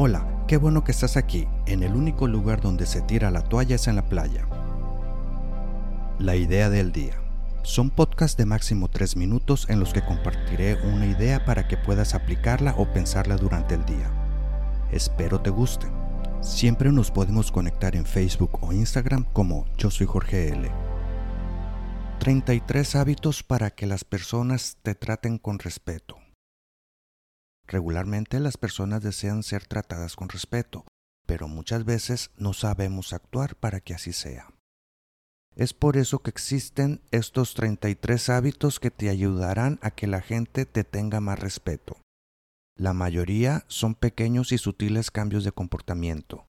[0.00, 1.48] Hola, qué bueno que estás aquí.
[1.66, 4.46] En el único lugar donde se tira la toalla es en la playa.
[6.20, 7.20] La idea del día.
[7.64, 12.14] Son podcasts de máximo 3 minutos en los que compartiré una idea para que puedas
[12.14, 14.08] aplicarla o pensarla durante el día.
[14.92, 15.88] Espero te guste.
[16.42, 20.70] Siempre nos podemos conectar en Facebook o Instagram como Yo soy Jorge L.
[22.20, 26.18] 33 hábitos para que las personas te traten con respeto.
[27.68, 30.86] Regularmente las personas desean ser tratadas con respeto,
[31.26, 34.48] pero muchas veces no sabemos actuar para que así sea.
[35.54, 40.64] Es por eso que existen estos 33 hábitos que te ayudarán a que la gente
[40.64, 42.00] te tenga más respeto.
[42.74, 46.46] La mayoría son pequeños y sutiles cambios de comportamiento,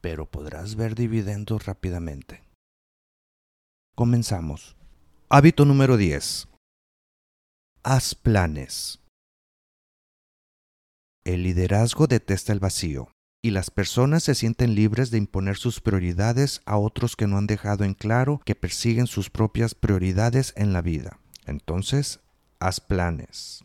[0.00, 2.42] pero podrás ver dividendos rápidamente.
[3.94, 4.76] Comenzamos.
[5.28, 6.48] Hábito número 10.
[7.82, 9.03] Haz planes.
[11.24, 13.08] El liderazgo detesta el vacío,
[13.42, 17.46] y las personas se sienten libres de imponer sus prioridades a otros que no han
[17.46, 21.18] dejado en claro que persiguen sus propias prioridades en la vida.
[21.46, 22.20] Entonces,
[22.58, 23.64] haz planes.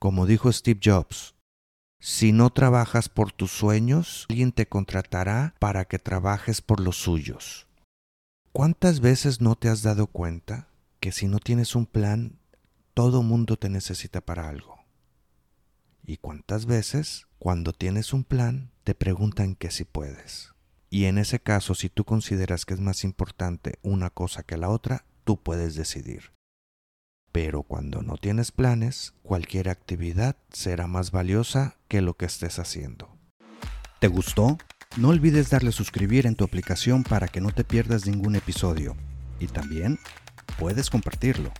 [0.00, 1.34] Como dijo Steve Jobs,
[2.00, 7.66] si no trabajas por tus sueños, alguien te contratará para que trabajes por los suyos.
[8.52, 10.68] ¿Cuántas veces no te has dado cuenta
[11.00, 12.38] que si no tienes un plan,
[12.92, 14.83] todo mundo te necesita para algo?
[16.06, 20.52] ¿Y cuántas veces, cuando tienes un plan, te preguntan que si puedes?
[20.90, 24.68] Y en ese caso, si tú consideras que es más importante una cosa que la
[24.68, 26.32] otra, tú puedes decidir.
[27.32, 33.08] Pero cuando no tienes planes, cualquier actividad será más valiosa que lo que estés haciendo.
[33.98, 34.58] ¿Te gustó?
[34.98, 38.94] No olvides darle suscribir en tu aplicación para que no te pierdas ningún episodio.
[39.40, 39.98] Y también
[40.58, 41.50] puedes compartirlo.